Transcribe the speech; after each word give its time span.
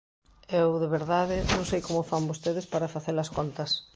Eu, 0.61 0.69
de 0.81 0.87
verdade, 0.97 1.37
non 1.53 1.63
sei 1.69 1.81
como 1.87 2.07
fan 2.09 2.23
vostedes 2.31 2.69
para 2.73 2.91
facer 2.95 3.15
as 3.19 3.31
contas. 3.37 3.71